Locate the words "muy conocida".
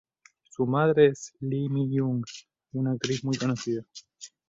3.23-3.83